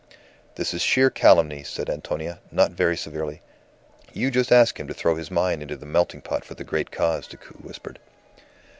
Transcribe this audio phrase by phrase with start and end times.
[0.55, 3.43] "This is sheer calumny," said Antonia, not very severely.
[4.13, 6.89] "You just ask him to throw his mine into the melting pot for the great
[6.89, 7.99] cause," Decoud whispered.